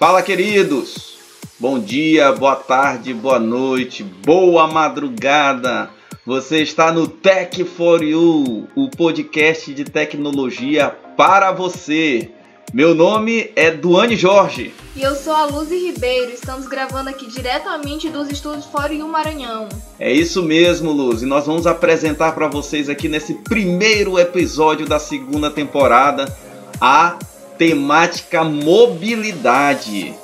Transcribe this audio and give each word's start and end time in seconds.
Fala, 0.00 0.22
queridos! 0.22 1.18
Bom 1.58 1.78
dia, 1.78 2.32
boa 2.32 2.56
tarde, 2.56 3.12
boa 3.12 3.38
noite, 3.38 4.02
boa 4.02 4.66
madrugada! 4.66 5.90
Você 6.24 6.62
está 6.62 6.90
no 6.90 7.06
Tech 7.06 7.62
for 7.64 8.02
You, 8.02 8.66
o 8.74 8.88
podcast 8.88 9.74
de 9.74 9.84
tecnologia 9.84 10.88
para 11.18 11.52
você. 11.52 12.30
Meu 12.72 12.94
nome 12.94 13.52
é 13.54 13.70
Duane 13.70 14.16
Jorge. 14.16 14.72
E 14.96 15.02
eu 15.02 15.14
sou 15.14 15.34
a 15.34 15.44
Luzi 15.44 15.76
Ribeiro. 15.76 16.32
Estamos 16.32 16.66
gravando 16.66 17.10
aqui 17.10 17.26
diretamente 17.26 18.08
dos 18.08 18.30
estúdios 18.30 18.64
For 18.64 18.90
You 18.90 19.06
Maranhão. 19.06 19.68
É 19.98 20.10
isso 20.10 20.42
mesmo, 20.42 20.92
Luz. 20.92 21.20
E 21.20 21.26
nós 21.26 21.44
vamos 21.44 21.66
apresentar 21.66 22.32
para 22.32 22.48
vocês 22.48 22.88
aqui 22.88 23.06
nesse 23.06 23.34
primeiro 23.34 24.18
episódio 24.18 24.86
da 24.86 24.98
segunda 24.98 25.50
temporada 25.50 26.34
a 26.80 27.18
temática 27.60 28.42
mobilidade. 28.42 30.14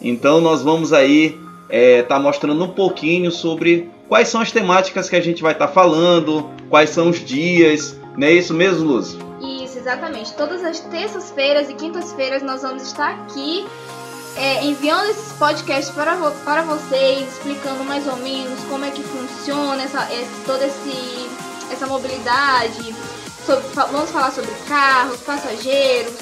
Então 0.00 0.40
nós 0.40 0.62
vamos 0.62 0.92
aí 0.92 1.36
estar 1.64 1.68
é, 1.68 2.02
tá 2.04 2.20
mostrando 2.20 2.62
um 2.62 2.68
pouquinho 2.68 3.32
sobre 3.32 3.90
quais 4.08 4.28
são 4.28 4.40
as 4.40 4.52
temáticas 4.52 5.10
que 5.10 5.16
a 5.16 5.20
gente 5.20 5.42
vai 5.42 5.54
estar 5.54 5.66
tá 5.66 5.72
falando, 5.72 6.48
quais 6.70 6.90
são 6.90 7.10
os 7.10 7.18
dias, 7.18 7.98
não 8.16 8.28
é 8.28 8.32
isso 8.34 8.54
mesmo, 8.54 8.86
Luz? 8.86 9.18
Isso, 9.40 9.76
exatamente. 9.76 10.34
Todas 10.34 10.62
as 10.62 10.78
terças-feiras 10.78 11.68
e 11.68 11.74
quintas-feiras 11.74 12.44
nós 12.44 12.62
vamos 12.62 12.84
estar 12.84 13.10
aqui 13.10 13.66
é, 14.36 14.64
enviando 14.64 15.10
esses 15.10 15.32
podcasts 15.32 15.92
para, 15.92 16.16
para 16.44 16.62
vocês, 16.62 17.28
explicando 17.28 17.82
mais 17.82 18.06
ou 18.06 18.18
menos 18.18 18.60
como 18.70 18.84
é 18.84 18.92
que 18.92 19.02
funciona 19.02 19.82
essa, 19.82 20.08
esse, 20.12 20.44
toda 20.46 20.64
esse, 20.64 21.28
essa 21.72 21.88
mobilidade. 21.88 22.94
Sobre, 23.44 23.64
vamos 23.74 24.10
falar 24.10 24.30
sobre 24.30 24.52
carros, 24.68 25.20
passageiros, 25.20 26.14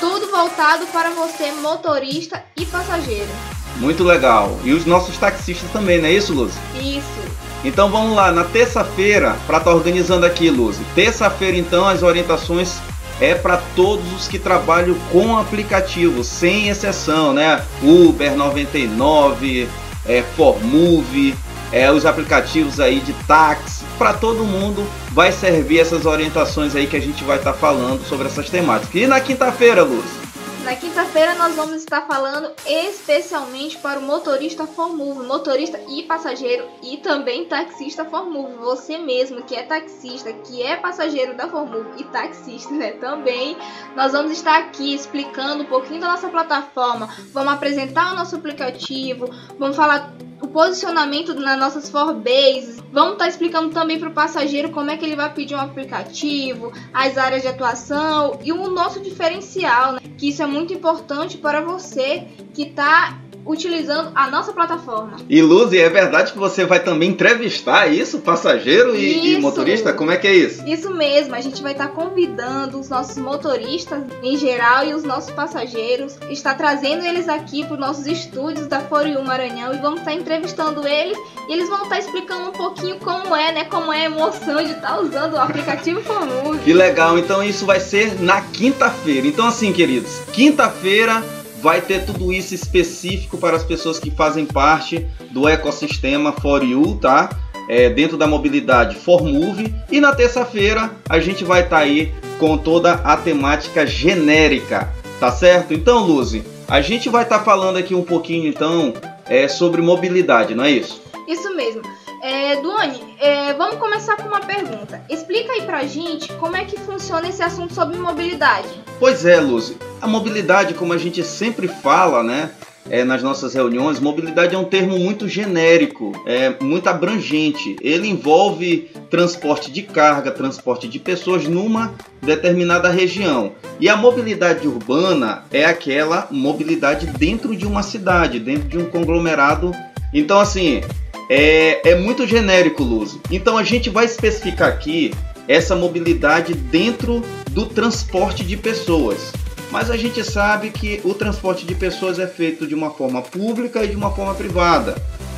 tudo 0.00 0.30
voltado 0.30 0.86
para 0.86 1.10
você, 1.10 1.52
motorista 1.52 2.42
e 2.56 2.64
passageiro. 2.66 3.28
Muito 3.76 4.02
legal. 4.04 4.58
E 4.64 4.72
os 4.72 4.86
nossos 4.86 5.16
taxistas 5.18 5.70
também, 5.70 6.00
não 6.00 6.08
é 6.08 6.12
isso, 6.12 6.32
Luz? 6.32 6.52
Isso. 6.74 7.26
Então 7.64 7.90
vamos 7.90 8.14
lá, 8.14 8.30
na 8.30 8.44
terça-feira, 8.44 9.36
para 9.46 9.58
estar 9.58 9.70
tá 9.70 9.76
organizando 9.76 10.24
aqui, 10.24 10.50
Luz. 10.50 10.76
Terça-feira, 10.94 11.56
então, 11.56 11.86
as 11.86 12.02
orientações 12.02 12.76
é 13.20 13.34
para 13.34 13.58
todos 13.74 14.04
os 14.12 14.28
que 14.28 14.38
trabalham 14.38 14.94
com 15.10 15.36
aplicativo, 15.36 16.22
sem 16.22 16.68
exceção, 16.68 17.32
né? 17.32 17.64
Uber 17.82 18.36
99, 18.36 19.68
é, 20.06 20.22
Formove, 20.36 21.34
é, 21.72 21.90
os 21.90 22.06
aplicativos 22.06 22.78
aí 22.78 23.00
de 23.00 23.12
táxi, 23.26 23.75
para 23.98 24.14
todo 24.14 24.44
mundo 24.44 24.86
vai 25.12 25.32
servir 25.32 25.80
essas 25.80 26.06
orientações 26.06 26.74
aí 26.74 26.86
que 26.86 26.96
a 26.96 27.00
gente 27.00 27.24
vai 27.24 27.38
estar 27.38 27.52
tá 27.52 27.58
falando 27.58 28.04
sobre 28.04 28.26
essas 28.26 28.48
temáticas. 28.48 28.94
E 28.94 29.06
na 29.06 29.20
quinta-feira, 29.20 29.82
Luz? 29.82 30.26
Na 30.66 30.74
quinta-feira 30.74 31.36
nós 31.36 31.54
vamos 31.54 31.76
estar 31.76 32.08
falando 32.08 32.50
especialmente 32.66 33.78
para 33.78 34.00
o 34.00 34.02
motorista 34.02 34.66
Formove, 34.66 35.24
motorista 35.24 35.80
e 35.88 36.02
passageiro 36.02 36.66
e 36.82 36.96
também 36.96 37.44
taxista 37.44 38.04
Formove. 38.04 38.56
Você 38.56 38.98
mesmo 38.98 39.44
que 39.44 39.54
é 39.54 39.62
taxista, 39.62 40.32
que 40.32 40.60
é 40.60 40.74
passageiro 40.74 41.36
da 41.36 41.48
Formove 41.48 41.90
e 41.98 42.04
taxista, 42.06 42.72
né? 42.72 42.90
Também 42.94 43.56
nós 43.94 44.10
vamos 44.10 44.32
estar 44.32 44.58
aqui 44.58 44.92
explicando 44.92 45.62
um 45.62 45.66
pouquinho 45.66 46.00
da 46.00 46.08
nossa 46.08 46.28
plataforma, 46.28 47.08
vamos 47.32 47.52
apresentar 47.52 48.12
o 48.12 48.16
nosso 48.16 48.34
aplicativo, 48.34 49.30
vamos 49.56 49.76
falar 49.76 50.16
o 50.40 50.48
posicionamento 50.48 51.34
nas 51.34 51.58
nossas 51.58 51.88
Forbases. 51.90 52.82
Vamos 52.92 53.12
estar 53.12 53.24
tá 53.24 53.28
explicando 53.28 53.70
também 53.70 53.98
para 53.98 54.08
o 54.08 54.12
passageiro 54.12 54.70
como 54.70 54.90
é 54.90 54.96
que 54.96 55.04
ele 55.04 55.16
vai 55.16 55.32
pedir 55.32 55.54
um 55.54 55.60
aplicativo, 55.60 56.72
as 56.92 57.16
áreas 57.16 57.42
de 57.42 57.48
atuação 57.48 58.38
e 58.44 58.52
o 58.52 58.68
nosso 58.68 59.00
diferencial, 59.00 59.92
né? 59.92 60.00
que 60.16 60.28
isso 60.28 60.42
é 60.42 60.46
muito 60.46 60.72
importante 60.72 61.38
para 61.38 61.60
você 61.60 62.26
que 62.54 62.62
está 62.62 63.18
utilizando 63.46 64.10
a 64.14 64.28
nossa 64.28 64.52
plataforma. 64.52 65.16
E 65.28 65.40
Luzi, 65.40 65.78
é 65.78 65.88
verdade 65.88 66.32
que 66.32 66.38
você 66.38 66.64
vai 66.64 66.80
também 66.80 67.10
entrevistar 67.10 67.86
isso, 67.86 68.18
passageiro 68.18 68.96
e, 68.96 69.34
e, 69.34 69.40
motorista? 69.40 69.92
Como 69.92 70.10
é 70.10 70.16
que 70.16 70.26
é 70.26 70.34
isso? 70.34 70.66
Isso 70.66 70.92
mesmo, 70.92 71.34
a 71.34 71.40
gente 71.40 71.62
vai 71.62 71.72
estar 71.72 71.88
convidando 71.88 72.78
os 72.78 72.88
nossos 72.88 73.16
motoristas 73.16 74.02
em 74.22 74.36
geral 74.36 74.84
e 74.84 74.94
os 74.94 75.04
nossos 75.04 75.30
passageiros, 75.30 76.16
está 76.28 76.54
trazendo 76.54 77.04
eles 77.04 77.28
aqui 77.28 77.64
para 77.64 77.74
os 77.74 77.80
nossos 77.80 78.06
estúdios 78.06 78.66
da 78.66 78.80
Foriu 78.80 79.22
Maranhão 79.22 79.72
e 79.72 79.78
vamos 79.78 80.00
estar 80.00 80.12
entrevistando 80.12 80.86
eles 80.86 81.16
e 81.48 81.52
eles 81.52 81.68
vão 81.68 81.84
estar 81.84 81.98
explicando 81.98 82.48
um 82.48 82.52
pouquinho 82.52 82.98
como 82.98 83.34
é, 83.34 83.52
né, 83.52 83.64
como 83.64 83.92
é 83.92 84.02
a 84.02 84.04
emoção 84.06 84.62
de 84.62 84.72
estar 84.72 85.00
usando 85.00 85.34
o 85.34 85.38
aplicativo 85.38 86.02
comum. 86.02 86.58
Que 86.58 86.72
legal, 86.72 87.16
então 87.18 87.42
isso 87.42 87.64
vai 87.64 87.78
ser 87.78 88.20
na 88.20 88.40
quinta-feira. 88.40 89.26
Então 89.26 89.46
assim, 89.46 89.72
queridos, 89.72 90.20
quinta-feira 90.32 91.22
vai 91.66 91.80
ter 91.80 92.06
tudo 92.06 92.32
isso 92.32 92.54
específico 92.54 93.36
para 93.38 93.56
as 93.56 93.64
pessoas 93.64 93.98
que 93.98 94.08
fazem 94.08 94.46
parte 94.46 95.04
do 95.32 95.48
ecossistema 95.48 96.30
For 96.30 96.62
You, 96.62 96.96
tá? 97.02 97.28
É, 97.68 97.90
dentro 97.90 98.16
da 98.16 98.24
mobilidade 98.24 98.94
For 98.94 99.24
Move. 99.24 99.74
E 99.90 100.00
na 100.00 100.14
terça-feira 100.14 100.92
a 101.08 101.18
gente 101.18 101.42
vai 101.42 101.62
estar 101.62 101.78
tá 101.78 101.82
aí 101.82 102.14
com 102.38 102.56
toda 102.56 102.92
a 102.92 103.16
temática 103.16 103.84
genérica, 103.84 104.88
tá 105.18 105.32
certo? 105.32 105.74
Então, 105.74 106.06
Luzi, 106.06 106.44
a 106.68 106.80
gente 106.80 107.08
vai 107.08 107.24
estar 107.24 107.40
tá 107.40 107.44
falando 107.44 107.78
aqui 107.78 107.96
um 107.96 108.04
pouquinho 108.04 108.46
então 108.46 108.94
é, 109.28 109.48
sobre 109.48 109.82
mobilidade, 109.82 110.54
não 110.54 110.62
é 110.62 110.70
isso? 110.70 111.02
Isso 111.26 111.52
mesmo. 111.56 111.82
É, 112.22 112.54
Duane, 112.62 113.16
é, 113.18 113.52
vamos 113.54 113.78
começar 113.78 114.14
com 114.14 114.28
uma 114.28 114.40
pergunta. 114.40 115.02
Explica 115.10 115.52
aí 115.52 115.62
pra 115.62 115.82
gente 115.82 116.32
como 116.34 116.56
é 116.56 116.64
que 116.64 116.78
funciona 116.78 117.28
esse 117.28 117.42
assunto 117.42 117.74
sobre 117.74 117.98
mobilidade. 117.98 118.68
Pois 118.98 119.24
é, 119.26 119.38
Luzi. 119.38 119.76
A 120.00 120.06
mobilidade, 120.06 120.74
como 120.74 120.92
a 120.92 120.98
gente 120.98 121.22
sempre 121.22 121.68
fala, 121.68 122.22
né? 122.22 122.50
É, 122.88 123.02
nas 123.02 123.20
nossas 123.20 123.52
reuniões, 123.52 123.98
mobilidade 123.98 124.54
é 124.54 124.58
um 124.58 124.64
termo 124.64 124.96
muito 124.96 125.28
genérico, 125.28 126.12
é 126.24 126.54
muito 126.62 126.86
abrangente. 126.88 127.74
Ele 127.80 128.06
envolve 128.06 128.88
transporte 129.10 129.72
de 129.72 129.82
carga, 129.82 130.30
transporte 130.30 130.86
de 130.86 131.00
pessoas 131.00 131.48
numa 131.48 131.94
determinada 132.22 132.88
região. 132.88 133.52
E 133.80 133.88
a 133.88 133.96
mobilidade 133.96 134.68
urbana 134.68 135.42
é 135.50 135.64
aquela 135.64 136.28
mobilidade 136.30 137.06
dentro 137.06 137.56
de 137.56 137.66
uma 137.66 137.82
cidade, 137.82 138.38
dentro 138.38 138.68
de 138.68 138.78
um 138.78 138.84
conglomerado. 138.84 139.72
Então, 140.14 140.38
assim, 140.38 140.80
é, 141.28 141.90
é 141.90 141.94
muito 141.96 142.24
genérico, 142.24 142.84
Luz. 142.84 143.18
Então 143.30 143.58
a 143.58 143.64
gente 143.64 143.90
vai 143.90 144.04
especificar 144.04 144.68
aqui 144.68 145.12
essa 145.48 145.74
mobilidade 145.74 146.54
dentro 146.54 147.22
do 147.50 147.66
transporte 147.66 148.44
de 148.44 148.56
pessoas. 148.56 149.32
Mas 149.70 149.90
a 149.90 149.96
gente 149.96 150.22
sabe 150.22 150.70
que 150.70 151.00
o 151.04 151.12
transporte 151.12 151.66
de 151.66 151.74
pessoas 151.74 152.18
é 152.18 152.26
feito 152.26 152.66
de 152.66 152.74
uma 152.74 152.90
forma 152.90 153.20
pública 153.22 153.84
e 153.84 153.88
de 153.88 153.96
uma 153.96 154.10
forma 154.10 154.34
privada. 154.34 154.96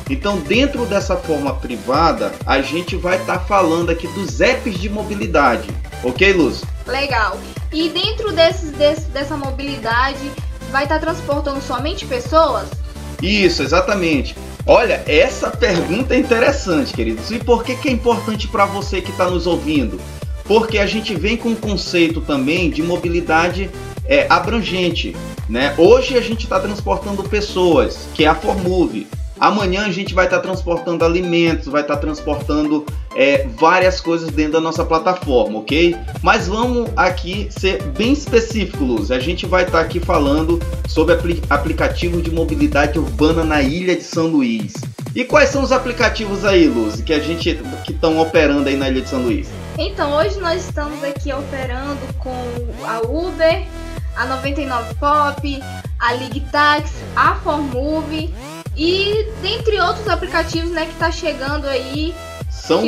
Então, 0.09 0.39
dentro 0.39 0.85
dessa 0.85 1.15
forma 1.15 1.53
privada, 1.53 2.31
a 2.45 2.61
gente 2.61 2.95
vai 2.95 3.17
estar 3.17 3.39
tá 3.39 3.45
falando 3.45 3.91
aqui 3.91 4.07
dos 4.07 4.41
apps 4.41 4.79
de 4.79 4.89
mobilidade. 4.89 5.69
Ok, 6.03 6.33
Luz? 6.33 6.63
Legal. 6.87 7.39
E 7.71 7.89
dentro 7.89 8.31
desses, 8.31 8.71
desse, 8.71 9.05
dessa 9.11 9.37
mobilidade, 9.37 10.31
vai 10.71 10.83
estar 10.83 10.95
tá 10.95 11.01
transportando 11.01 11.61
somente 11.61 12.05
pessoas? 12.05 12.67
Isso, 13.21 13.61
exatamente. 13.61 14.35
Olha, 14.71 15.03
essa 15.07 15.49
pergunta 15.49 16.13
é 16.13 16.19
interessante, 16.19 16.93
queridos. 16.93 17.31
E 17.31 17.39
por 17.39 17.63
que, 17.63 17.75
que 17.75 17.89
é 17.89 17.91
importante 17.91 18.47
para 18.47 18.67
você 18.67 19.01
que 19.01 19.09
está 19.09 19.27
nos 19.27 19.47
ouvindo? 19.47 19.99
Porque 20.43 20.77
a 20.77 20.85
gente 20.85 21.15
vem 21.15 21.35
com 21.35 21.49
um 21.49 21.55
conceito 21.55 22.21
também 22.21 22.69
de 22.69 22.83
mobilidade 22.83 23.67
é, 24.05 24.27
abrangente. 24.29 25.15
Né? 25.49 25.73
Hoje 25.75 26.15
a 26.15 26.21
gente 26.21 26.43
está 26.43 26.59
transportando 26.59 27.23
pessoas, 27.23 28.07
que 28.13 28.25
é 28.25 28.27
a 28.27 28.35
Formove. 28.35 29.07
Amanhã 29.39 29.87
a 29.87 29.91
gente 29.91 30.13
vai 30.13 30.25
estar 30.25 30.37
tá 30.37 30.43
transportando 30.43 31.03
alimentos, 31.03 31.65
vai 31.65 31.81
estar 31.81 31.95
tá 31.95 32.01
transportando 32.01 32.85
é, 33.19 33.45
várias 33.57 33.99
coisas 33.99 34.31
dentro 34.31 34.53
da 34.53 34.61
nossa 34.61 34.85
plataforma, 34.85 35.59
ok? 35.59 35.93
Mas 36.21 36.47
vamos 36.47 36.89
aqui 36.95 37.49
ser 37.51 37.83
bem 37.83 38.13
específico, 38.13 38.81
Luz. 38.81 39.11
A 39.11 39.19
gente 39.19 39.45
vai 39.45 39.65
estar 39.65 39.79
tá 39.79 39.83
aqui 39.83 39.99
falando 39.99 40.57
sobre 40.87 41.15
apl 41.15 41.33
aplicativos 41.49 42.23
de 42.23 42.31
mobilidade 42.31 42.97
urbana 42.97 43.43
na 43.43 43.61
ilha 43.61 43.93
de 43.93 44.03
São 44.03 44.27
Luís. 44.27 44.73
E 45.13 45.25
quais 45.25 45.49
são 45.49 45.61
os 45.61 45.73
aplicativos 45.73 46.45
aí, 46.45 46.69
Luz, 46.69 47.01
que 47.01 47.11
a 47.11 47.19
gente 47.19 47.59
que 47.83 47.91
estão 47.91 48.17
operando 48.21 48.69
aí 48.69 48.77
na 48.77 48.87
ilha 48.87 49.01
de 49.01 49.09
São 49.09 49.21
Luís? 49.21 49.49
Então, 49.77 50.13
hoje 50.13 50.39
nós 50.39 50.63
estamos 50.63 51.03
aqui 51.03 51.33
operando 51.33 51.99
com 52.19 52.31
a 52.85 53.01
Uber, 53.01 53.65
a 54.15 54.25
99 54.27 54.95
Pop, 54.95 55.63
a 55.99 56.13
Ligtax, 56.13 56.93
a 57.17 57.35
Formove 57.35 58.33
e 58.77 59.27
dentre 59.41 59.77
outros 59.81 60.07
aplicativos, 60.07 60.71
né, 60.71 60.85
que 60.85 60.95
tá 60.95 61.11
chegando 61.11 61.67
aí. 61.67 62.15
São, 62.61 62.83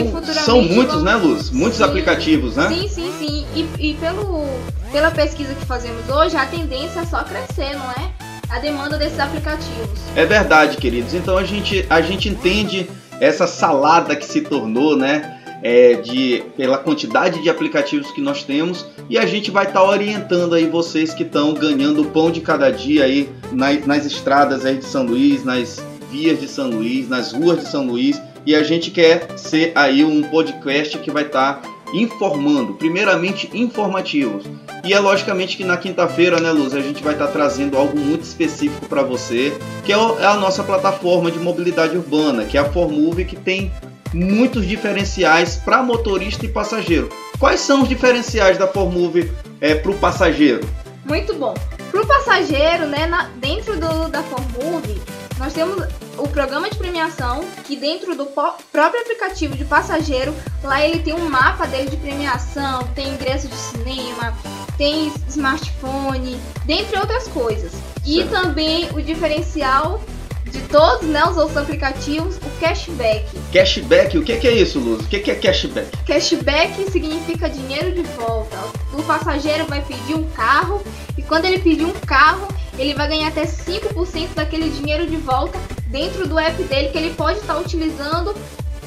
são 0.46 0.62
muitos, 0.62 1.02
né, 1.02 1.16
Luz? 1.16 1.50
Muitos 1.50 1.78
sim, 1.78 1.84
aplicativos, 1.84 2.56
né? 2.56 2.70
Sim, 2.70 2.88
sim, 2.88 3.14
sim. 3.18 3.46
E, 3.56 3.90
e 3.92 3.94
pelo, 3.96 4.46
pela 4.92 5.12
pesquisa 5.12 5.54
que 5.56 5.66
fazemos 5.66 6.08
hoje, 6.10 6.36
a 6.36 6.46
tendência 6.46 7.00
é 7.00 7.06
só 7.06 7.24
crescer, 7.24 7.76
não 7.76 7.92
é? 7.92 8.12
A 8.50 8.60
demanda 8.60 8.98
desses 8.98 9.20
aplicativos. 9.20 10.00
É 10.16 10.26
verdade, 10.26 10.78
queridos. 10.78 11.14
Então 11.14 11.38
a 11.38 11.44
gente, 11.44 11.86
a 11.90 12.02
gente 12.02 12.30
entende 12.30 12.90
essa 13.20 13.48
salada 13.48 14.16
que 14.16 14.26
se 14.26 14.42
tornou, 14.42 14.96
né? 14.96 15.42
é, 15.62 15.94
de, 15.94 16.44
pela 16.58 16.78
quantidade 16.78 17.42
de 17.42 17.50
aplicativos 17.50 18.12
que 18.12 18.22
nós 18.22 18.44
temos 18.44 18.86
e 19.10 19.18
a 19.18 19.26
gente 19.26 19.52
vai 19.52 19.66
estar 19.66 19.82
tá 19.82 19.88
orientando 19.88 20.56
aí 20.56 20.66
vocês 20.66 21.14
que 21.14 21.24
estão 21.24 21.54
ganhando 21.54 22.02
o 22.02 22.06
pão 22.06 22.32
de 22.32 22.42
cada 22.42 22.72
dia 22.72 23.04
aí 23.04 23.30
nas, 23.52 23.86
nas 23.86 24.06
estradas 24.06 24.66
aí 24.66 24.78
de 24.78 24.86
São 24.86 25.04
Luís, 25.06 25.44
nas 25.44 25.84
vias 26.10 26.40
de 26.40 26.48
São 26.48 26.70
Luís, 26.70 27.08
nas 27.08 27.32
ruas 27.32 27.60
de 27.60 27.68
São 27.68 27.86
Luís 27.86 28.20
e 28.46 28.56
a 28.56 28.64
gente 28.64 28.92
quer 28.92 29.38
ser 29.38 29.72
aí 29.76 30.04
um 30.04 30.24
podcast 30.24 30.98
que 30.98 31.12
vai 31.12 31.24
estar 31.24 31.62
tá 31.62 31.70
informando, 31.94 32.74
primeiramente 32.74 33.50
informativos. 33.54 34.46
E 34.84 34.94
é 34.94 35.00
logicamente 35.00 35.58
que 35.58 35.64
na 35.64 35.78
quinta-feira, 35.78 36.40
né, 36.40 36.52
Luz, 36.52 36.74
a 36.74 36.82
gente 36.82 37.04
vai 37.04 37.14
estar 37.14 37.28
tá 37.28 37.32
trazendo 37.34 37.78
algo 37.78 37.98
muito 37.98 38.24
específico 38.24 38.88
para 38.88 39.04
você, 39.04 39.54
que 39.86 39.94
é, 39.94 39.96
é 39.96 40.26
a 40.26 40.36
nossa 40.36 40.64
plataforma 40.64 41.30
de 41.30 41.38
mobilidade 41.38 41.96
urbana, 41.96 42.46
que 42.46 42.58
é 42.58 42.62
a 42.62 42.66
Formove, 42.66 43.26
que 43.26 43.36
tem 43.36 43.72
muitos 44.14 44.66
diferenciais 44.66 45.58
para 45.58 45.84
motorista 45.84 46.46
e 46.46 46.50
passageiro. 46.50 47.10
Quais 47.40 47.60
são 47.60 47.84
os 47.84 47.90
diferenciais 47.90 48.58
da 48.58 48.68
Formove 48.68 49.32
é, 49.60 49.76
para 49.76 49.92
o 49.92 49.96
passageiro? 49.96 50.68
Muito 51.06 51.34
bom. 51.36 51.54
Para 51.92 52.02
o 52.02 52.08
passageiro, 52.08 52.88
né, 52.88 53.06
na, 53.06 53.30
dentro 53.36 53.80
do, 53.80 54.08
da 54.10 54.24
Formove, 54.24 55.00
nós 55.38 55.54
temos 55.54 55.84
o 56.18 56.28
programa 56.28 56.70
de 56.70 56.78
premiação, 56.78 57.42
que 57.66 57.76
dentro 57.76 58.16
do 58.16 58.26
próprio 58.26 59.02
aplicativo 59.02 59.56
de 59.56 59.66
passageiro, 59.66 60.34
lá 60.64 60.86
ele 60.86 61.00
tem 61.00 61.14
um 61.14 61.30
mapa 61.30 61.66
dele 61.66 61.90
de 61.90 61.98
premiação, 61.98 62.84
tem 62.96 63.10
ingresso 63.10 63.48
de 63.48 63.56
cinema, 63.56 64.38
tem 64.78 65.12
smartphone, 65.28 66.40
dentre 66.66 66.98
outras 66.98 67.28
coisas. 67.28 67.72
E 68.06 68.24
também 68.26 68.90
o 68.94 69.02
diferencial 69.02 70.02
de 70.46 70.60
todos 70.64 71.08
né, 71.08 71.24
os 71.24 71.38
outros 71.38 71.56
aplicativos, 71.56 72.36
o 72.38 72.60
cashback. 72.60 73.26
Cashback, 73.54 74.18
o 74.18 74.24
que, 74.24 74.34
é 74.34 74.52
isso, 74.52 74.80
Luz? 74.80 75.06
O 75.06 75.08
que, 75.08 75.32
é 75.32 75.36
cashback? 75.36 75.90
Cashback 76.06 76.92
significa 76.92 77.50
dinheiro 77.50 77.94
de 77.94 78.02
volta. 78.02 78.58
O 78.94 79.02
passageiro 79.04 79.66
vai 79.66 79.82
pedir 79.82 80.16
um 80.16 80.28
carro 80.30 80.82
e 81.18 81.22
quando 81.22 81.46
ele 81.46 81.60
pedir 81.60 81.86
um 81.86 81.94
carro, 81.94 82.48
ele 82.78 82.94
vai 82.94 83.08
ganhar 83.08 83.30
até 83.30 83.46
5% 83.46 84.34
daquele 84.36 84.70
dinheiro 84.70 85.08
de 85.08 85.16
volta 85.16 85.58
dentro 85.92 86.26
do 86.28 86.40
app 86.40 86.64
dele 86.64 86.90
que 86.90 86.98
ele 86.98 87.14
pode 87.14 87.40
estar 87.40 87.60
utilizando 87.60 88.34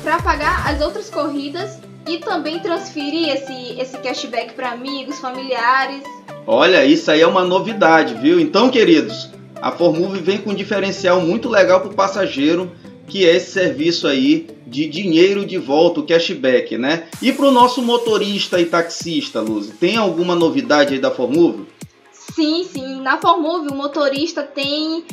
para 0.03 0.21
pagar 0.21 0.67
as 0.67 0.81
outras 0.81 1.11
corridas 1.11 1.79
e 2.09 2.19
também 2.19 2.59
transferir 2.59 3.29
esse, 3.29 3.79
esse 3.79 3.99
cashback 3.99 4.55
para 4.55 4.73
amigos, 4.73 5.21
familiares. 5.21 6.03
Olha, 6.47 6.85
isso 6.85 7.11
aí 7.11 7.21
é 7.21 7.27
uma 7.27 7.45
novidade, 7.45 8.15
viu? 8.15 8.41
Então, 8.41 8.71
queridos, 8.71 9.31
a 9.61 9.71
Formove 9.71 10.21
vem 10.21 10.39
com 10.39 10.51
um 10.51 10.55
diferencial 10.55 11.21
muito 11.21 11.49
legal 11.49 11.81
para 11.81 11.91
o 11.91 11.95
passageiro, 11.95 12.71
que 13.07 13.27
é 13.27 13.37
esse 13.37 13.53
serviço 13.53 14.07
aí 14.07 14.47
de 14.67 14.87
dinheiro 14.87 15.47
de 15.47 15.57
volta, 15.59 16.01
o 16.01 16.07
cashback, 16.07 16.77
né? 16.77 17.05
E 17.23 17.33
para 17.33 17.47
o 17.47 17.51
nosso 17.51 17.83
motorista 17.83 18.61
e 18.61 18.67
taxista, 18.67 19.41
Luz, 19.41 19.71
tem 19.79 19.97
alguma 19.97 20.35
novidade 20.35 20.95
aí 20.95 21.01
da 21.01 21.11
Formove? 21.11 21.67
Sim, 22.13 22.65
sim. 22.65 23.01
Na 23.01 23.19
Formove 23.19 23.69
o 23.69 23.75
motorista 23.75 24.43
tem 24.43 25.05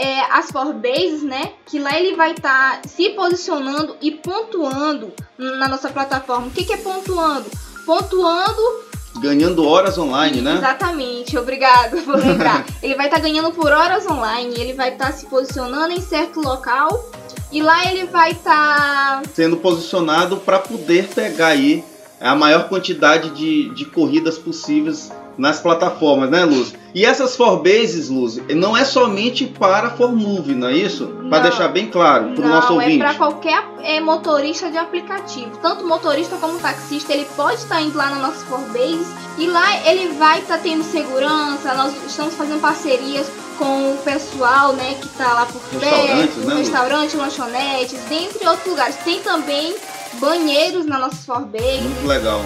é, 0.00 0.20
as 0.32 0.50
Forbases, 0.50 1.22
né? 1.22 1.52
Que 1.66 1.78
lá 1.78 1.98
ele 2.00 2.16
vai 2.16 2.32
estar 2.32 2.80
tá 2.80 2.88
se 2.88 3.10
posicionando 3.10 3.96
e 4.00 4.10
pontuando 4.10 5.12
na 5.36 5.68
nossa 5.68 5.90
plataforma. 5.90 6.46
O 6.46 6.50
que, 6.50 6.64
que 6.64 6.72
é 6.72 6.78
pontuando? 6.78 7.50
Pontuando 7.84 8.90
ganhando 9.18 9.66
horas 9.66 9.98
online, 9.98 10.40
né? 10.40 10.54
Exatamente, 10.54 11.36
obrigado 11.36 11.98
por 12.02 12.16
lembrar. 12.16 12.64
ele 12.82 12.94
vai 12.94 13.06
estar 13.06 13.18
tá 13.18 13.22
ganhando 13.22 13.52
por 13.52 13.70
horas 13.70 14.06
online, 14.06 14.54
ele 14.56 14.72
vai 14.72 14.92
estar 14.92 15.06
tá 15.06 15.12
se 15.12 15.26
posicionando 15.26 15.92
em 15.92 16.00
certo 16.00 16.40
local 16.40 17.10
e 17.52 17.60
lá 17.60 17.90
ele 17.90 18.06
vai 18.06 18.30
estar 18.30 19.20
tá... 19.20 19.22
sendo 19.34 19.58
posicionado 19.58 20.38
para 20.38 20.58
poder 20.58 21.08
pegar 21.08 21.48
aí 21.48 21.84
a 22.20 22.34
maior 22.34 22.68
quantidade 22.68 23.30
de, 23.30 23.68
de 23.74 23.84
corridas 23.84 24.38
possíveis 24.38 25.10
nas 25.40 25.58
plataformas, 25.58 26.30
né, 26.30 26.44
Luz? 26.44 26.74
E 26.94 27.06
essas 27.06 27.34
Forbases, 27.34 28.10
Luz, 28.10 28.38
não 28.54 28.76
é 28.76 28.84
somente 28.84 29.46
para 29.46 29.90
Formove, 29.90 30.54
não 30.54 30.68
é 30.68 30.74
isso? 30.74 31.06
Para 31.30 31.44
deixar 31.44 31.68
bem 31.68 31.88
claro 31.88 32.32
para 32.34 32.44
o 32.44 32.48
nosso 32.48 32.72
é 32.72 32.74
ouvinte. 32.74 32.98
Não, 32.98 33.06
é 33.06 33.08
para 33.08 33.18
qualquer 33.18 33.64
é, 33.82 34.00
motorista 34.00 34.70
de 34.70 34.76
aplicativo. 34.76 35.56
Tanto 35.62 35.86
motorista 35.86 36.36
como 36.36 36.58
taxista, 36.58 37.14
ele 37.14 37.26
pode 37.36 37.56
estar 37.56 37.80
indo 37.80 37.96
lá 37.96 38.10
na 38.10 38.16
nossa 38.16 38.44
Forbase 38.44 39.06
e 39.38 39.46
lá 39.46 39.88
ele 39.88 40.12
vai 40.14 40.40
estar 40.40 40.58
tendo 40.58 40.84
segurança. 40.84 41.72
Nós 41.74 41.94
estamos 42.06 42.34
fazendo 42.34 42.60
parcerias 42.60 43.26
com 43.56 43.92
o 43.92 43.98
pessoal, 43.98 44.74
né, 44.74 44.94
que 45.00 45.06
está 45.06 45.32
lá 45.32 45.46
por 45.46 45.60
perto, 45.78 46.40
né, 46.40 46.54
restaurantes, 46.56 47.14
lanchonetes, 47.14 47.98
dentre 48.08 48.46
outros 48.46 48.66
lugares. 48.66 48.96
Tem 48.96 49.20
também 49.20 49.74
banheiros 50.14 50.84
na 50.84 50.98
nossa 50.98 51.16
Forbase. 51.16 51.80
Muito 51.80 52.06
legal. 52.06 52.42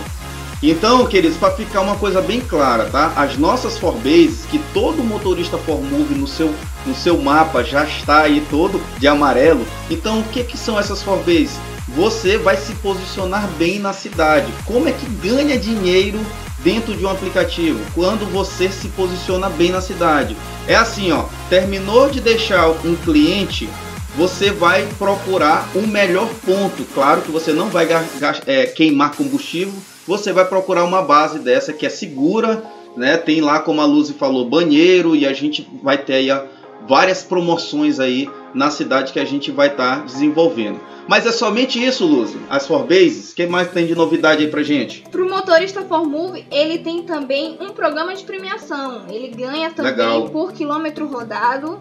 Então, 0.71 1.05
queridos, 1.07 1.37
para 1.37 1.55
ficar 1.55 1.83
uma 1.83 1.97
coisa 1.97 2.23
bem 2.23 2.41
clara, 2.41 2.87
tá? 2.87 3.13
As 3.17 3.37
nossas 3.37 3.77
Forbases, 3.77 4.47
que 4.51 4.59
todo 4.73 5.05
motorista 5.05 5.59
Formove 5.59 6.15
no 6.15 6.27
seu, 6.27 6.55
no 6.87 6.95
seu 6.95 7.19
mapa 7.21 7.63
já 7.63 7.85
está 7.85 8.23
aí 8.23 8.43
todo 8.49 8.81
de 8.99 9.07
amarelo. 9.07 9.67
Então, 9.91 10.21
o 10.21 10.25
que, 10.25 10.43
que 10.43 10.57
são 10.57 10.79
essas 10.79 11.03
Forbases? 11.03 11.59
Você 11.89 12.39
vai 12.39 12.57
se 12.57 12.73
posicionar 12.77 13.47
bem 13.59 13.79
na 13.79 13.93
cidade. 13.93 14.51
Como 14.65 14.89
é 14.89 14.93
que 14.93 15.05
ganha 15.07 15.59
dinheiro 15.59 16.19
dentro 16.61 16.97
de 16.97 17.05
um 17.05 17.11
aplicativo? 17.11 17.79
Quando 17.95 18.25
você 18.33 18.71
se 18.71 18.89
posiciona 18.89 19.51
bem 19.51 19.71
na 19.71 19.83
cidade. 19.83 20.35
É 20.67 20.75
assim, 20.75 21.13
ó. 21.13 21.27
Terminou 21.51 22.09
de 22.09 22.23
deixar 22.23 22.71
um 22.71 22.97
cliente 23.05 23.69
você 24.17 24.51
vai 24.51 24.87
procurar 24.99 25.69
o 25.75 25.87
melhor 25.87 26.29
ponto. 26.45 26.85
Claro 26.95 27.23
que 27.23 27.31
você 27.31 27.53
não 27.53 27.69
vai 27.69 27.89
é, 28.47 28.67
queimar 28.67 29.17
combustível, 29.17 29.75
você 30.07 30.33
vai 30.33 30.45
procurar 30.45 30.85
uma 30.85 31.03
base 31.03 31.39
dessa 31.39 31.73
que 31.73 31.87
é 31.87 31.89
segura, 31.89 32.63
né? 32.97 33.17
Tem 33.17 33.41
lá, 33.41 33.61
como 33.61 33.81
a 33.81 33.85
Luzi 33.85 34.15
falou, 34.15 34.49
banheiro 34.49 35.17
e 35.17 35.27
a 35.27 35.33
gente 35.33 35.69
vai 35.83 35.99
ter 35.99 36.15
aí 36.15 36.29
várias 36.87 37.23
promoções 37.23 37.99
aí 37.99 38.29
na 38.55 38.71
cidade 38.71 39.13
que 39.13 39.19
a 39.19 39.25
gente 39.25 39.51
vai 39.51 39.69
estar 39.69 40.01
tá 40.01 40.05
desenvolvendo. 40.05 40.81
Mas 41.07 41.27
é 41.27 41.33
somente 41.33 41.83
isso, 41.83 42.07
Luzi? 42.07 42.39
As 42.49 42.67
Forbases? 42.67 43.33
O 43.33 43.35
que 43.35 43.47
mais 43.47 43.71
tem 43.71 43.87
de 43.87 43.95
novidade 43.95 44.45
aí 44.45 44.51
pra 44.51 44.63
gente? 44.63 45.03
Pro 45.11 45.29
motorista 45.29 45.83
Formove, 45.83 46.47
ele 46.51 46.79
tem 46.79 47.03
também 47.03 47.59
um 47.61 47.71
programa 47.71 48.15
de 48.15 48.25
premiação. 48.25 49.05
Ele 49.11 49.29
ganha 49.29 49.71
também 49.71 49.93
Legal. 49.93 50.29
por 50.31 50.53
quilômetro 50.53 51.07
rodado. 51.07 51.79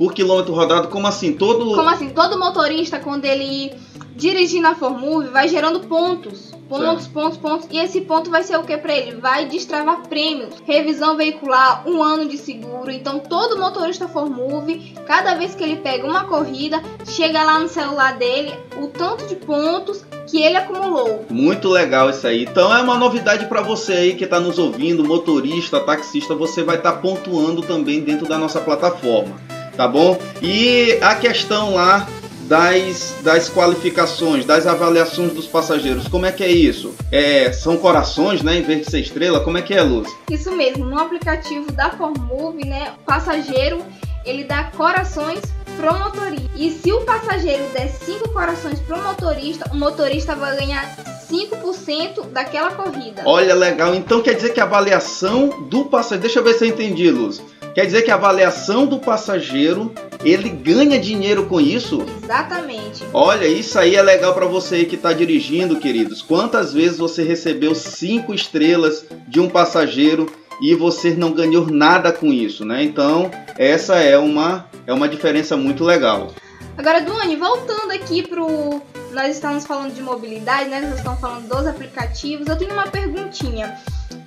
Por 0.00 0.14
quilômetro 0.14 0.54
rodado, 0.54 0.88
como 0.88 1.06
assim? 1.06 1.34
Todo. 1.34 1.74
Como 1.74 1.86
assim? 1.90 2.08
Todo 2.08 2.38
motorista, 2.38 2.98
quando 2.98 3.26
ele 3.26 3.70
dirigir 4.16 4.62
na 4.62 4.74
Formove, 4.74 5.28
vai 5.28 5.46
gerando 5.46 5.80
pontos 5.80 6.50
pontos, 6.70 7.02
certo. 7.02 7.12
pontos, 7.12 7.38
pontos. 7.38 7.68
E 7.70 7.78
esse 7.78 8.00
ponto 8.02 8.30
vai 8.30 8.44
ser 8.44 8.56
o 8.56 8.62
que 8.62 8.76
para 8.78 8.96
ele? 8.96 9.16
Vai 9.16 9.46
destravar 9.46 10.06
prêmios, 10.08 10.54
revisão 10.64 11.16
veicular, 11.16 11.86
um 11.86 12.00
ano 12.00 12.28
de 12.28 12.38
seguro. 12.38 12.90
Então 12.90 13.18
todo 13.18 13.58
motorista 13.58 14.06
Formove, 14.06 14.94
cada 15.04 15.34
vez 15.34 15.54
que 15.56 15.64
ele 15.64 15.76
pega 15.76 16.06
uma 16.06 16.24
corrida, 16.24 16.80
chega 17.04 17.42
lá 17.42 17.58
no 17.58 17.68
celular 17.68 18.16
dele 18.16 18.54
o 18.80 18.86
tanto 18.86 19.26
de 19.26 19.34
pontos 19.34 20.04
que 20.28 20.40
ele 20.40 20.56
acumulou. 20.56 21.26
Muito 21.28 21.68
legal 21.68 22.08
isso 22.08 22.26
aí. 22.26 22.44
Então 22.44 22.72
é 22.72 22.80
uma 22.80 22.96
novidade 22.96 23.46
para 23.46 23.60
você 23.60 23.92
aí 23.92 24.14
que 24.14 24.24
está 24.24 24.38
nos 24.38 24.58
ouvindo, 24.58 25.04
motorista, 25.04 25.80
taxista, 25.80 26.34
você 26.34 26.62
vai 26.62 26.76
estar 26.76 26.92
tá 26.92 26.98
pontuando 26.98 27.62
também 27.62 28.00
dentro 28.00 28.28
da 28.28 28.38
nossa 28.38 28.60
plataforma, 28.60 29.36
tá 29.80 29.88
bom? 29.88 30.18
E 30.42 30.98
a 31.00 31.14
questão 31.14 31.72
lá 31.74 32.06
das, 32.42 33.16
das 33.22 33.48
qualificações, 33.48 34.44
das 34.44 34.66
avaliações 34.66 35.32
dos 35.32 35.46
passageiros. 35.46 36.06
Como 36.06 36.26
é 36.26 36.32
que 36.32 36.44
é 36.44 36.50
isso? 36.50 36.94
É, 37.10 37.50
são 37.50 37.78
corações, 37.78 38.42
né, 38.42 38.58
em 38.58 38.62
vez 38.62 38.80
de 38.80 38.90
ser 38.90 39.00
estrela? 39.00 39.40
Como 39.40 39.56
é 39.56 39.62
que 39.62 39.72
é, 39.72 39.80
Luz? 39.80 40.14
Isso 40.30 40.52
mesmo, 40.52 40.84
no 40.84 40.98
aplicativo 40.98 41.72
da 41.72 41.88
Formove, 41.92 42.62
né, 42.66 42.92
o 43.00 43.04
passageiro, 43.06 43.82
ele 44.26 44.44
dá 44.44 44.64
corações 44.64 45.40
pro 45.78 45.98
motorista. 45.98 46.50
E 46.56 46.70
se 46.72 46.92
o 46.92 47.00
passageiro 47.00 47.64
der 47.72 47.88
5 47.88 48.28
corações 48.34 48.80
pro 48.80 49.02
motorista, 49.02 49.70
o 49.72 49.76
motorista 49.78 50.34
vai 50.34 50.56
ganhar 50.56 50.94
5% 51.26 52.26
daquela 52.32 52.72
corrida. 52.72 53.22
Olha, 53.24 53.54
legal. 53.54 53.94
Então 53.94 54.20
quer 54.20 54.34
dizer 54.34 54.52
que 54.52 54.60
a 54.60 54.64
avaliação 54.64 55.68
do 55.70 55.86
passageiro... 55.86 56.22
Deixa 56.24 56.40
eu 56.40 56.44
ver 56.44 56.52
se 56.52 56.66
eu 56.66 56.68
entendi, 56.68 57.10
Luz. 57.10 57.40
Quer 57.74 57.86
dizer 57.86 58.02
que 58.02 58.10
a 58.10 58.16
avaliação 58.16 58.84
do 58.84 58.98
passageiro 58.98 59.92
ele 60.24 60.48
ganha 60.48 60.98
dinheiro 60.98 61.46
com 61.46 61.60
isso? 61.60 62.04
Exatamente. 62.22 63.04
Olha, 63.12 63.46
isso 63.46 63.78
aí 63.78 63.94
é 63.94 64.02
legal 64.02 64.34
para 64.34 64.46
você 64.46 64.84
que 64.84 64.96
está 64.96 65.12
dirigindo, 65.12 65.78
queridos. 65.78 66.20
Quantas 66.20 66.72
vezes 66.72 66.98
você 66.98 67.22
recebeu 67.22 67.74
cinco 67.74 68.34
estrelas 68.34 69.06
de 69.28 69.38
um 69.38 69.48
passageiro 69.48 70.26
e 70.60 70.74
você 70.74 71.14
não 71.14 71.32
ganhou 71.32 71.66
nada 71.66 72.12
com 72.12 72.32
isso, 72.32 72.64
né? 72.64 72.82
Então, 72.82 73.30
essa 73.56 73.96
é 73.96 74.18
uma, 74.18 74.66
é 74.86 74.92
uma 74.92 75.08
diferença 75.08 75.56
muito 75.56 75.84
legal. 75.84 76.34
Agora, 76.76 77.00
Duane, 77.00 77.36
voltando 77.36 77.92
aqui 77.92 78.26
pro. 78.26 78.82
Nós 79.12 79.34
estamos 79.34 79.64
falando 79.64 79.94
de 79.94 80.02
mobilidade, 80.02 80.68
né? 80.68 80.80
Nós 80.80 80.98
estamos 80.98 81.20
falando 81.20 81.48
dos 81.48 81.66
aplicativos. 81.66 82.46
Eu 82.46 82.56
tenho 82.56 82.72
uma 82.72 82.86
perguntinha 82.86 83.76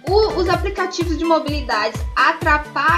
o, 0.07 0.39
os 0.39 0.49
aplicativos 0.49 1.17
de 1.17 1.23
mobilidade 1.23 1.99
atrapalham 2.15 2.92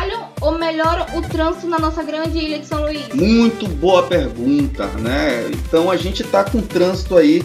ou 0.65 0.71
melhoram 0.71 1.05
o 1.15 1.21
trânsito 1.21 1.67
na 1.67 1.79
nossa 1.79 2.01
grande 2.03 2.37
ilha 2.37 2.59
de 2.59 2.65
São 2.65 2.81
Luís? 2.81 3.07
Muito 3.13 3.67
boa 3.67 4.03
pergunta, 4.03 4.87
né? 4.99 5.47
Então 5.53 5.91
a 5.91 5.97
gente 5.97 6.23
está 6.23 6.43
com 6.43 6.61
trânsito 6.61 7.15
aí 7.15 7.43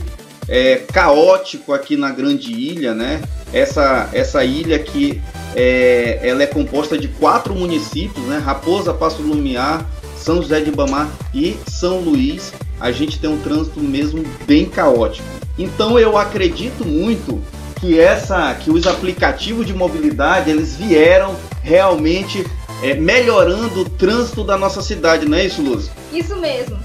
é, 0.48 0.76
caótico 0.92 1.72
aqui 1.72 1.96
na 1.96 2.10
Grande 2.10 2.52
Ilha, 2.52 2.94
né? 2.94 3.20
Essa, 3.52 4.08
essa 4.12 4.44
ilha 4.44 4.78
que 4.78 5.20
é, 5.54 6.18
ela 6.22 6.42
é 6.42 6.46
composta 6.46 6.96
de 6.96 7.08
quatro 7.08 7.54
municípios, 7.54 8.24
né? 8.26 8.38
Raposa, 8.38 8.94
Passo 8.94 9.22
Lumiar, 9.22 9.84
São 10.16 10.40
José 10.40 10.60
de 10.60 10.70
Ibamar 10.70 11.08
e 11.34 11.56
São 11.68 12.00
Luís. 12.00 12.52
A 12.80 12.90
gente 12.90 13.18
tem 13.18 13.28
um 13.28 13.38
trânsito 13.38 13.80
mesmo 13.80 14.24
bem 14.46 14.64
caótico. 14.64 15.28
Então 15.58 15.98
eu 15.98 16.16
acredito 16.16 16.86
muito 16.86 17.40
que 17.78 17.98
essa, 17.98 18.54
que 18.54 18.70
os 18.70 18.86
aplicativos 18.86 19.66
de 19.66 19.74
mobilidade 19.74 20.50
eles 20.50 20.76
vieram 20.76 21.34
realmente 21.62 22.46
é, 22.82 22.94
melhorando 22.94 23.80
o 23.80 23.84
trânsito 23.88 24.44
da 24.44 24.56
nossa 24.56 24.82
cidade, 24.82 25.28
não 25.28 25.36
é 25.36 25.44
isso, 25.44 25.62
Luz? 25.62 25.90
Isso 26.12 26.36
mesmo. 26.36 26.78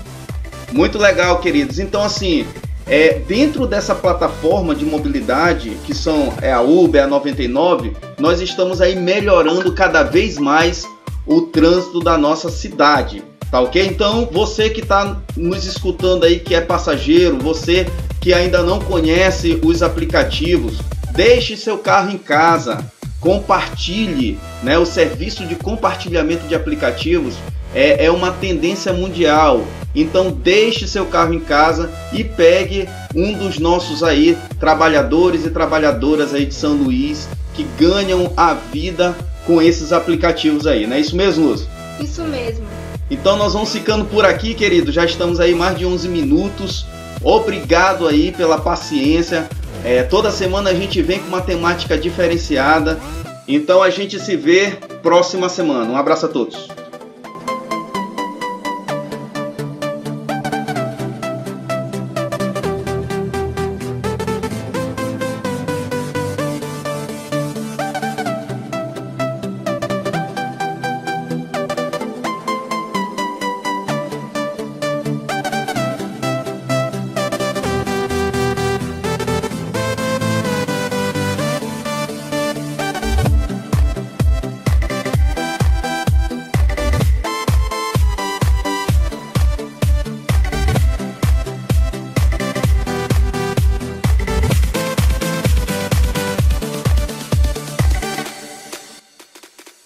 Muito 0.71 0.97
legal, 0.97 1.39
queridos. 1.39 1.79
Então, 1.79 2.01
assim, 2.03 2.45
é, 2.87 3.19
dentro 3.27 3.65
dessa 3.65 3.95
plataforma 3.95 4.75
de 4.75 4.85
mobilidade, 4.85 5.71
que 5.85 5.93
são 5.93 6.33
é 6.41 6.51
a 6.51 6.61
Uber, 6.61 7.03
a 7.03 7.07
99, 7.07 7.93
nós 8.19 8.41
estamos 8.41 8.81
aí 8.81 8.95
melhorando 8.95 9.73
cada 9.73 10.03
vez 10.03 10.37
mais 10.37 10.85
o 11.25 11.41
trânsito 11.41 11.99
da 11.99 12.17
nossa 12.17 12.49
cidade. 12.49 13.23
Tá 13.49 13.61
ok? 13.61 13.85
Então, 13.85 14.27
você 14.31 14.69
que 14.69 14.81
está 14.81 15.17
nos 15.35 15.65
escutando 15.65 16.25
aí, 16.25 16.39
que 16.39 16.53
é 16.53 16.61
passageiro, 16.61 17.37
você 17.37 17.87
que 18.19 18.33
ainda 18.33 18.61
não 18.63 18.79
conhece 18.79 19.59
os 19.63 19.81
aplicativos, 19.81 20.79
deixe 21.13 21.55
seu 21.55 21.77
carro 21.77 22.11
em 22.11 22.17
casa, 22.17 22.91
compartilhe, 23.25 24.37
né? 24.61 24.77
O 24.77 24.85
serviço 24.85 25.47
de 25.47 25.55
compartilhamento 25.55 26.47
de 26.47 26.53
aplicativos 26.53 27.33
é, 27.73 28.05
é 28.05 28.11
uma 28.11 28.31
tendência 28.31 28.93
mundial. 28.93 29.65
Então 29.95 30.29
deixe 30.29 30.87
seu 30.87 31.07
carro 31.07 31.33
em 31.33 31.39
casa 31.39 31.89
e 32.13 32.23
pegue 32.23 32.87
um 33.15 33.33
dos 33.33 33.57
nossos 33.57 34.03
aí 34.03 34.37
trabalhadores 34.59 35.43
e 35.43 35.49
trabalhadoras 35.49 36.35
aí 36.35 36.45
de 36.45 36.53
São 36.53 36.73
Luís 36.73 37.27
que 37.55 37.65
ganham 37.79 38.31
a 38.37 38.53
vida 38.53 39.15
com 39.47 39.59
esses 39.59 39.91
aplicativos 39.91 40.67
aí, 40.67 40.85
não 40.85 40.95
é 40.95 40.99
isso 40.99 41.15
mesmo, 41.15 41.47
Luz? 41.47 41.67
Isso 41.99 42.21
mesmo. 42.23 42.65
Então 43.09 43.37
nós 43.37 43.53
vamos 43.53 43.71
ficando 43.71 44.05
por 44.05 44.23
aqui, 44.23 44.53
querido. 44.53 44.91
Já 44.91 45.03
estamos 45.03 45.39
aí 45.39 45.55
mais 45.55 45.75
de 45.75 45.85
11 45.85 46.07
minutos. 46.09 46.85
Obrigado 47.23 48.07
aí 48.07 48.31
pela 48.31 48.59
paciência. 48.59 49.47
É, 49.85 50.01
toda 50.01 50.31
semana 50.31 50.71
a 50.71 50.73
gente 50.73 50.99
vem 51.03 51.19
com 51.19 51.27
uma 51.27 51.41
temática 51.41 51.95
diferenciada. 51.95 52.99
Então 53.47 53.83
a 53.83 53.91
gente 53.91 54.19
se 54.19 54.35
vê 54.35 54.71
próxima 55.03 55.47
semana. 55.47 55.91
Um 55.91 55.95
abraço 55.95 56.25
a 56.25 56.29
todos. 56.29 56.67